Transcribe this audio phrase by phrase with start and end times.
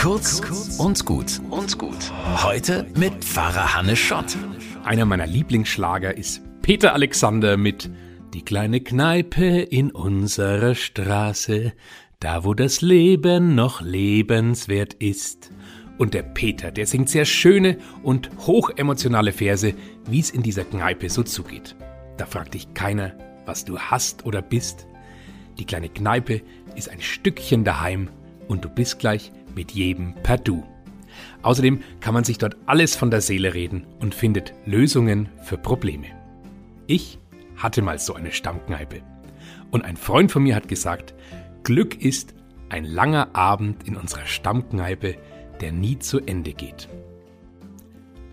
[0.00, 0.40] Kurz
[0.78, 2.10] und gut und gut.
[2.42, 4.34] Heute mit Pfarrer Hannes Schott.
[4.82, 7.90] Einer meiner Lieblingsschlager ist Peter Alexander mit
[8.32, 11.74] Die kleine Kneipe in unserer Straße,
[12.18, 15.50] da wo das Leben noch lebenswert ist.
[15.98, 19.74] Und der Peter, der singt sehr schöne und hochemotionale Verse,
[20.08, 21.76] wie es in dieser Kneipe so zugeht.
[22.16, 23.12] Da fragt dich keiner,
[23.44, 24.86] was du hast oder bist.
[25.58, 26.40] Die kleine Kneipe
[26.74, 28.08] ist ein Stückchen daheim
[28.48, 30.64] und du bist gleich mit jedem per Du.
[31.42, 36.06] Außerdem kann man sich dort alles von der Seele reden und findet Lösungen für Probleme.
[36.86, 37.18] Ich
[37.56, 39.02] hatte mal so eine Stammkneipe.
[39.70, 41.14] Und ein Freund von mir hat gesagt,
[41.62, 42.34] Glück ist
[42.68, 45.16] ein langer Abend in unserer Stammkneipe,
[45.60, 46.88] der nie zu Ende geht.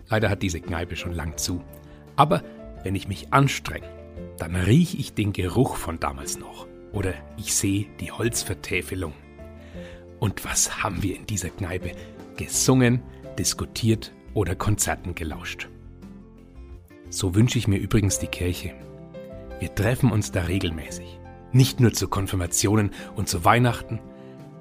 [0.09, 1.61] Leider hat diese Kneipe schon lang zu.
[2.15, 2.43] Aber
[2.83, 3.87] wenn ich mich anstrenge,
[4.37, 6.67] dann rieche ich den Geruch von damals noch.
[6.93, 9.13] Oder ich sehe die Holzvertäfelung.
[10.19, 11.91] Und was haben wir in dieser Kneipe
[12.35, 13.01] gesungen,
[13.37, 15.69] diskutiert oder Konzerten gelauscht?
[17.09, 18.73] So wünsche ich mir übrigens die Kirche.
[19.59, 21.19] Wir treffen uns da regelmäßig.
[21.51, 23.99] Nicht nur zu Konfirmationen und zu Weihnachten.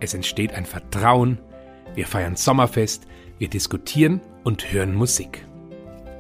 [0.01, 1.39] Es entsteht ein Vertrauen.
[1.95, 3.07] Wir feiern Sommerfest.
[3.39, 5.45] Wir diskutieren und hören Musik.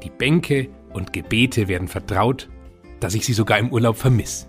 [0.02, 2.48] Die Bänke und Gebete werden vertraut,
[3.00, 4.46] dass ich sie sogar im Urlaub vermisse.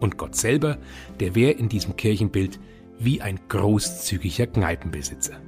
[0.00, 0.78] Und Gott selber,
[1.20, 2.58] der wäre in diesem Kirchenbild
[3.00, 5.40] wie ein großzügiger Kneipenbesitzer.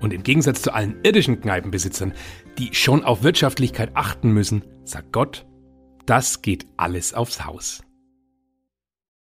[0.00, 2.14] Und im Gegensatz zu allen irdischen Kneipenbesitzern,
[2.58, 5.46] die schon auf Wirtschaftlichkeit achten müssen, sagt Gott,
[6.06, 7.82] das geht alles aufs Haus.